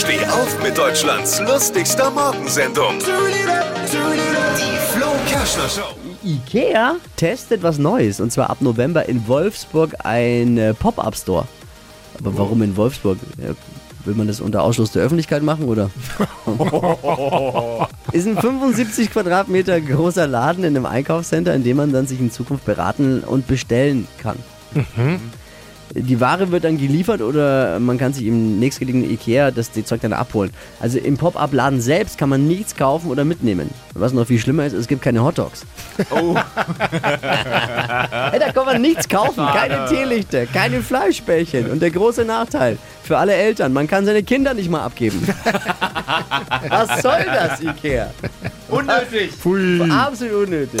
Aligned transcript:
Steh 0.00 0.24
auf 0.24 0.62
mit 0.62 0.78
Deutschlands 0.78 1.40
lustigster 1.40 2.10
Morgensendung. 2.10 2.98
Die 3.00 4.78
Flo 4.94 5.08
Kerschner 5.26 5.68
Show. 5.68 5.94
Ikea 6.24 6.96
testet 7.16 7.62
was 7.62 7.76
Neues 7.76 8.18
und 8.18 8.32
zwar 8.32 8.48
ab 8.48 8.62
November 8.62 9.06
in 9.10 9.28
Wolfsburg 9.28 9.94
ein 10.02 10.56
äh, 10.56 10.72
Pop-Up-Store. 10.72 11.46
Aber 12.18 12.38
warum 12.38 12.62
in 12.62 12.78
Wolfsburg? 12.78 13.18
Ja, 13.36 13.50
will 14.06 14.14
man 14.14 14.26
das 14.26 14.40
unter 14.40 14.62
Ausschluss 14.62 14.92
der 14.92 15.02
Öffentlichkeit 15.02 15.42
machen 15.42 15.66
oder? 15.66 15.90
Ist 18.12 18.26
ein 18.26 18.38
75 18.38 19.10
Quadratmeter 19.10 19.82
großer 19.82 20.26
Laden 20.26 20.64
in 20.64 20.74
einem 20.74 20.86
Einkaufscenter, 20.86 21.54
in 21.54 21.62
dem 21.62 21.76
man 21.76 21.92
dann 21.92 22.06
sich 22.06 22.20
in 22.20 22.32
Zukunft 22.32 22.64
beraten 22.64 23.20
und 23.20 23.46
bestellen 23.46 24.08
kann. 24.16 24.38
Die 25.92 26.20
Ware 26.20 26.52
wird 26.52 26.62
dann 26.64 26.78
geliefert 26.78 27.20
oder 27.20 27.80
man 27.80 27.98
kann 27.98 28.12
sich 28.12 28.26
im 28.26 28.60
nächstgelegenen 28.60 29.10
Ikea 29.10 29.50
das 29.50 29.72
die 29.72 29.84
Zeug 29.84 30.00
dann 30.02 30.12
abholen. 30.12 30.52
Also 30.78 30.98
im 30.98 31.16
Pop-Up-Laden 31.16 31.80
selbst 31.80 32.16
kann 32.16 32.28
man 32.28 32.46
nichts 32.46 32.76
kaufen 32.76 33.10
oder 33.10 33.24
mitnehmen. 33.24 33.70
Was 33.94 34.12
noch 34.12 34.26
viel 34.26 34.38
schlimmer 34.38 34.66
ist, 34.66 34.72
es 34.72 34.86
gibt 34.86 35.02
keine 35.02 35.24
Hotdogs. 35.24 35.66
Oh, 36.10 36.36
Hey, 38.30 38.38
da 38.38 38.52
kann 38.52 38.66
man 38.66 38.80
nichts 38.80 39.08
kaufen, 39.08 39.44
keine 39.46 39.86
Teelichter, 39.88 40.46
keine 40.46 40.80
Fleischbällchen. 40.82 41.70
Und 41.70 41.82
der 41.82 41.90
große 41.90 42.24
Nachteil 42.24 42.78
für 43.02 43.18
alle 43.18 43.34
Eltern, 43.34 43.72
man 43.72 43.86
kann 43.88 44.04
seine 44.04 44.22
Kinder 44.22 44.54
nicht 44.54 44.70
mal 44.70 44.82
abgeben. 44.84 45.26
Was 46.68 47.02
soll 47.02 47.24
das, 47.26 47.60
Ikea? 47.60 48.10
unnötig. 49.42 49.90
Absolut 49.90 50.46
unnötig. 50.46 50.80